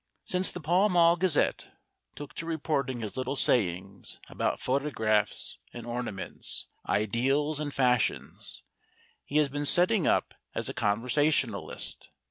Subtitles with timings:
[0.25, 1.67] Since the Pall Mall Gazette
[2.15, 8.63] took to reporting his little sayings about photographs and ornaments, ideals and fashions,
[9.23, 12.09] he has been setting up as a conversationalist.